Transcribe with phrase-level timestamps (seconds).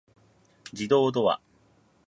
[0.73, 1.39] 自動ドア